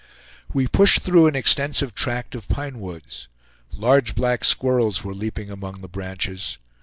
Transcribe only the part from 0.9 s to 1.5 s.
through an